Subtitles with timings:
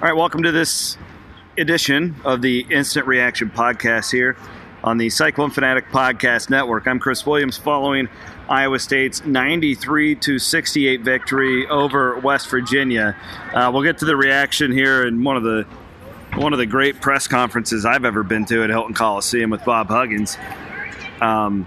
[0.00, 0.96] All right, welcome to this
[1.56, 4.36] edition of the Instant Reaction Podcast here
[4.84, 6.86] on the Cyclone Fanatic Podcast Network.
[6.86, 8.08] I'm Chris Williams following
[8.48, 13.16] Iowa State's 93 to 68 victory over West Virginia.
[13.52, 15.64] Uh, we'll get to the reaction here in one of the
[16.36, 19.88] one of the great press conferences I've ever been to at Hilton Coliseum with Bob
[19.88, 20.38] Huggins.
[21.20, 21.66] Um,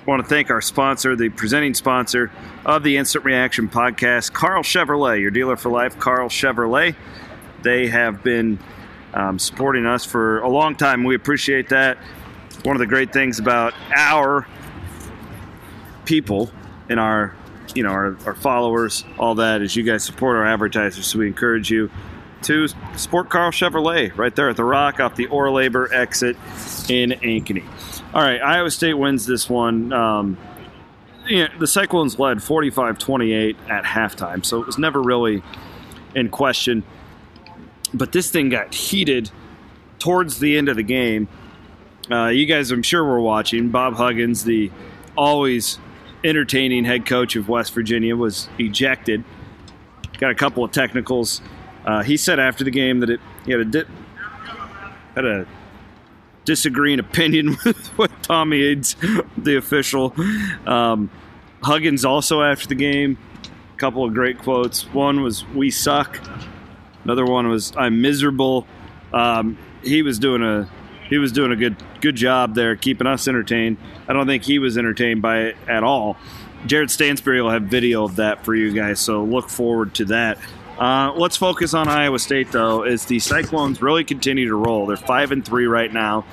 [0.00, 2.30] I want to thank our sponsor, the presenting sponsor
[2.64, 6.94] of the Instant Reaction podcast, Karl Chevrolet, your dealer for life, Karl Chevrolet.
[7.62, 8.58] They have been
[9.14, 11.04] um, supporting us for a long time.
[11.04, 11.98] We appreciate that.
[12.64, 14.46] One of the great things about our
[16.04, 16.50] people
[16.88, 17.34] and our
[17.74, 21.28] you know our, our followers all that is you guys support our advertisers so we
[21.28, 21.88] encourage you
[22.42, 26.36] to support Karl Chevrolet right there at the Rock off the Oralabor exit
[26.88, 27.64] in Ankeny.
[28.12, 29.92] All right, Iowa State wins this one.
[29.92, 30.36] Um,
[31.26, 35.42] you know, the Cyclones led 45-28 at halftime, so it was never really
[36.14, 36.82] in question.
[37.94, 39.30] But this thing got heated
[39.98, 41.28] towards the end of the game.
[42.10, 43.68] Uh, you guys, I'm sure, were watching.
[43.68, 44.70] Bob Huggins, the
[45.16, 45.78] always
[46.24, 49.24] entertaining head coach of West Virginia, was ejected.
[50.18, 51.40] Got a couple of technicals.
[51.84, 53.84] Uh, he said after the game that it he had a di-
[55.14, 55.46] had a
[56.44, 58.96] disagreeing opinion with, with Tommy Eades,
[59.36, 60.14] the official.
[60.66, 61.10] Um,
[61.62, 63.18] Huggins also after the game,
[63.74, 64.84] a couple of great quotes.
[64.92, 66.20] One was "We suck."
[67.04, 68.66] Another one was "I'm miserable."
[69.12, 70.68] Um, he was doing a
[71.08, 73.76] he was doing a good good job there, keeping us entertained.
[74.08, 76.16] I don't think he was entertained by it at all.
[76.66, 80.38] Jared Stansbury will have video of that for you guys, so look forward to that.
[80.78, 82.82] Uh, let's focus on Iowa State though.
[82.82, 86.24] As the Cyclones really continue to roll, they're five and three right now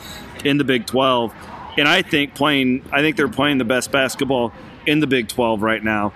[0.45, 1.33] in the Big Twelve,
[1.77, 2.85] and I think playing.
[2.91, 4.53] I think they're playing the best basketball
[4.85, 6.13] in the Big Twelve right now.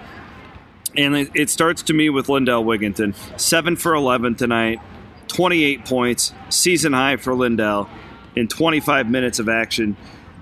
[0.96, 4.80] And it, it starts to me with Lindell Wigginton, seven for eleven tonight,
[5.28, 7.90] twenty-eight points, season high for Lindell
[8.36, 9.98] in twenty-five minutes of action.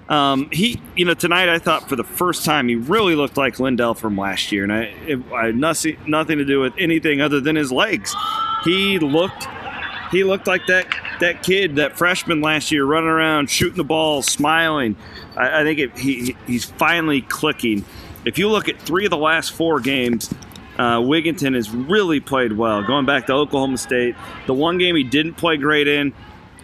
[0.10, 3.62] Um, he, you know, tonight I thought for the first time he really looked like
[3.62, 7.22] Lindell from last year, and I, it, I had nothing, nothing to do with anything
[7.22, 8.14] other than his legs.
[8.66, 9.48] He looked,
[10.12, 10.86] he looked like that
[11.22, 14.98] that kid, that freshman last year, running around, shooting the ball, smiling.
[15.38, 17.86] I, I think it, he he's finally clicking.
[18.25, 20.30] If you look at three of the last four games,
[20.81, 22.81] uh, Wigginton has really played well.
[22.81, 24.16] Going back to Oklahoma State,
[24.47, 26.12] the one game he didn't play great in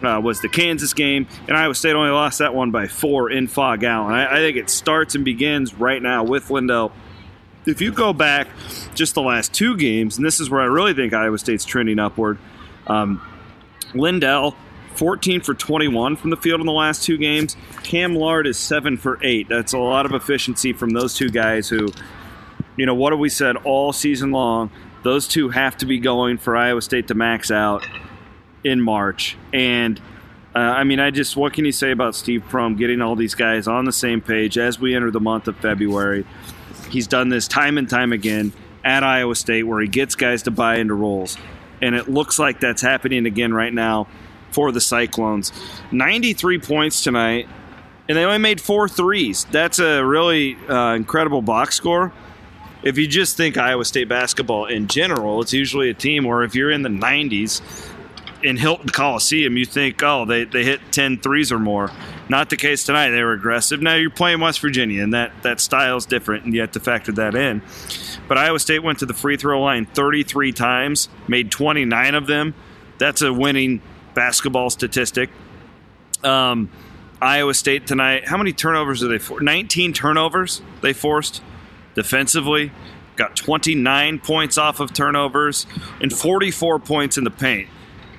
[0.02, 3.46] uh, was the Kansas game, and Iowa State only lost that one by four in
[3.46, 4.12] Phog Allen.
[4.12, 6.90] I, I think it starts and begins right now with Lindell.
[7.64, 8.48] If you go back
[8.96, 12.00] just the last two games, and this is where I really think Iowa State's trending
[12.00, 12.38] upward,
[12.88, 13.22] um,
[13.94, 14.56] Lindell
[14.94, 17.56] 14 for 21 from the field in the last two games.
[17.84, 19.48] Cam Lard is 7 for 8.
[19.48, 21.92] That's a lot of efficiency from those two guys who,
[22.78, 24.70] you know, what have we said all season long?
[25.02, 27.84] Those two have to be going for Iowa State to max out
[28.64, 29.36] in March.
[29.52, 30.00] And
[30.54, 33.34] uh, I mean, I just what can you say about Steve Prohm getting all these
[33.34, 36.24] guys on the same page as we enter the month of February?
[36.88, 38.52] He's done this time and time again
[38.84, 41.36] at Iowa State where he gets guys to buy into roles.
[41.82, 44.06] And it looks like that's happening again right now
[44.50, 45.52] for the Cyclones.
[45.92, 47.48] 93 points tonight,
[48.08, 49.46] and they only made four threes.
[49.50, 52.12] That's a really uh, incredible box score.
[52.82, 56.54] If you just think Iowa State basketball in general, it's usually a team where if
[56.54, 57.60] you're in the 90s,
[58.42, 61.90] in Hilton Coliseum, you think, oh, they, they hit 10 threes or more.
[62.28, 63.10] Not the case tonight.
[63.10, 63.82] They were aggressive.
[63.82, 66.80] Now you're playing West Virginia, and that, that style is different, and you have to
[66.80, 67.62] factor that in.
[68.28, 72.54] But Iowa State went to the free throw line 33 times, made 29 of them.
[72.98, 73.82] That's a winning
[74.14, 75.30] basketball statistic.
[76.22, 76.70] Um,
[77.20, 79.42] Iowa State tonight, how many turnovers did they force?
[79.42, 81.42] 19 turnovers they forced
[81.98, 82.72] defensively.
[83.16, 85.66] Got 29 points off of turnovers
[86.00, 87.68] and 44 points in the paint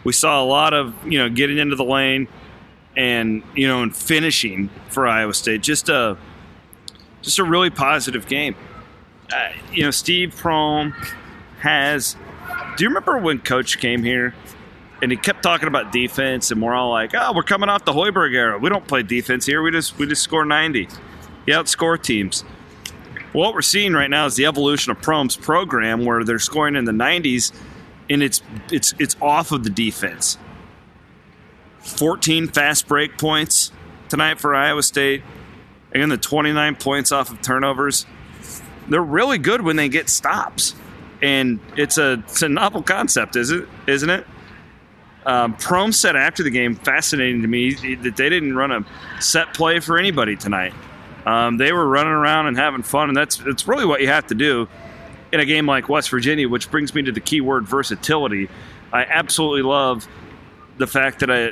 [0.04, 2.28] we saw a lot of you know getting into the lane
[2.96, 5.62] and you know and finishing for Iowa State.
[5.62, 6.18] Just a
[7.22, 8.56] just a really positive game.
[9.32, 10.94] Uh, you know, Steve Prohm
[11.60, 12.16] has.
[12.78, 14.34] Do you remember when Coach came here
[15.02, 17.94] and he kept talking about defense, and we're all like, "Oh, we're coming off the
[17.94, 18.58] Hoiberg era.
[18.58, 19.62] We don't play defense here.
[19.62, 20.88] We just we just score 90.
[21.46, 22.44] He outscore teams."
[23.34, 26.86] What we're seeing right now is the evolution of Prohm's program, where they're scoring in
[26.86, 27.52] the 90s
[28.10, 28.42] and it's
[28.72, 30.38] it's it's off of the defense.
[31.82, 33.72] 14 fast break points
[34.10, 35.24] tonight for Iowa State.
[35.94, 38.06] Again, the 29 points off of turnovers.
[38.90, 40.76] They're really good when they get stops,
[41.22, 43.68] and it's a it's a novel concept, is it?
[43.88, 44.26] Isn't it?
[45.26, 48.86] Um, Prohm said after the game, fascinating to me, that they didn't run a
[49.22, 50.74] set play for anybody tonight.
[51.26, 54.28] Um, they were running around and having fun, and that's that's really what you have
[54.28, 54.68] to do
[55.32, 58.50] in a game like West Virginia, which brings me to the key word versatility.
[58.92, 60.08] I absolutely love
[60.78, 61.52] the fact that I,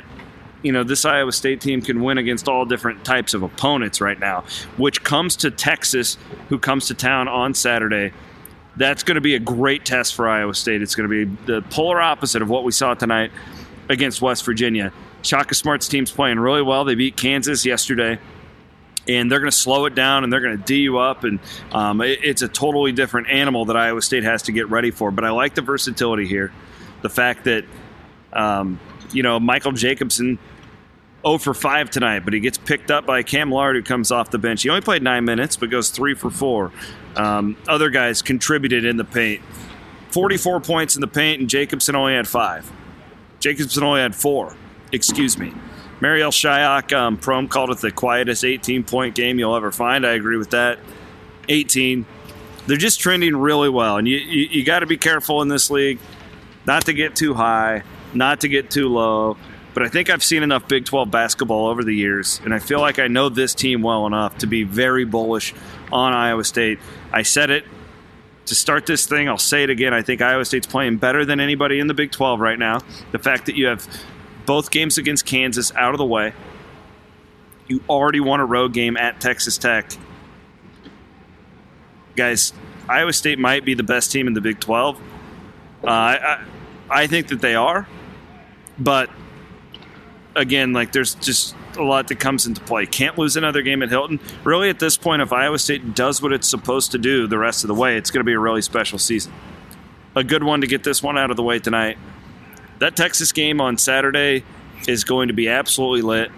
[0.62, 4.18] you know, this Iowa State team can win against all different types of opponents right
[4.18, 4.44] now,
[4.76, 6.16] which comes to Texas,
[6.48, 8.12] who comes to town on Saturday.
[8.76, 10.82] That's going to be a great test for Iowa State.
[10.82, 13.30] It's going to be the polar opposite of what we saw tonight
[13.88, 14.92] against West Virginia.
[15.22, 16.84] Shaka Smart's team's playing really well.
[16.84, 18.18] They beat Kansas yesterday
[19.08, 21.24] and they're going to slow it down and they're going to D you up.
[21.24, 21.40] And
[21.72, 25.10] um, it, it's a totally different animal that Iowa State has to get ready for.
[25.10, 26.52] But I like the versatility here.
[27.02, 27.64] The fact that,
[28.32, 28.78] um,
[29.12, 30.38] you know, Michael Jacobson
[31.24, 34.30] 0 for 5 tonight, but he gets picked up by Cam Lard, who comes off
[34.30, 34.62] the bench.
[34.62, 36.72] He only played nine minutes, but goes 3 for 4.
[37.16, 39.42] Um, other guys contributed in the paint.
[40.10, 42.70] 44 points in the paint, and Jacobson only had five.
[43.40, 44.56] Jacobson only had four.
[44.92, 45.52] Excuse me.
[46.00, 50.06] Marial Shayok, um, Prohm called it the quietest 18 point game you'll ever find.
[50.06, 50.78] I agree with that.
[51.48, 52.06] 18.
[52.66, 55.70] They're just trending really well, and you, you, you got to be careful in this
[55.70, 55.98] league
[56.66, 59.36] not to get too high, not to get too low.
[59.74, 62.80] But I think I've seen enough Big 12 basketball over the years, and I feel
[62.80, 65.54] like I know this team well enough to be very bullish
[65.90, 66.78] on Iowa State.
[67.12, 67.64] I said it
[68.46, 69.28] to start this thing.
[69.28, 69.94] I'll say it again.
[69.94, 72.80] I think Iowa State's playing better than anybody in the Big 12 right now.
[73.12, 73.86] The fact that you have
[74.48, 76.32] both games against Kansas out of the way.
[77.66, 79.92] You already won a road game at Texas Tech.
[82.16, 82.54] Guys,
[82.88, 84.98] Iowa State might be the best team in the Big 12.
[85.84, 86.44] Uh, I,
[86.88, 87.86] I think that they are.
[88.78, 89.10] But
[90.34, 92.86] again, like there's just a lot that comes into play.
[92.86, 94.18] Can't lose another game at Hilton.
[94.44, 97.64] Really, at this point, if Iowa State does what it's supposed to do the rest
[97.64, 99.30] of the way, it's going to be a really special season.
[100.16, 101.98] A good one to get this one out of the way tonight
[102.78, 104.44] that Texas game on Saturday
[104.86, 106.30] is going to be absolutely lit.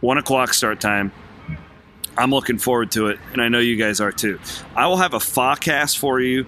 [0.00, 1.12] One o'clock start time.
[2.16, 4.38] I'm looking forward to it, and I know you guys are too.
[4.76, 6.46] I will have a forecast for you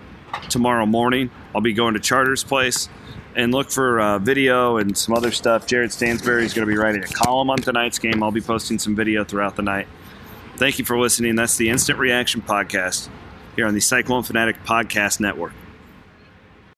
[0.49, 1.31] tomorrow morning.
[1.55, 2.89] I'll be going to Charter's place
[3.35, 5.67] and look for uh, video and some other stuff.
[5.67, 8.23] Jared Stansbury is going to be writing a column on tonight's game.
[8.23, 9.89] I'll be posting some video throughout the night.
[10.57, 11.35] Thank you for listening.
[11.35, 13.09] That's the Instant Reaction Podcast
[13.57, 15.53] here on the Cyclone Fanatic Podcast Network.